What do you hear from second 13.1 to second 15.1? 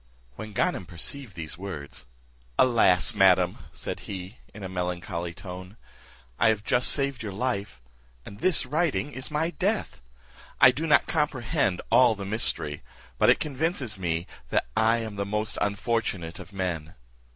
but it convinces me I